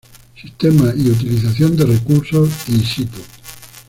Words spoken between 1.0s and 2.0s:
utilización de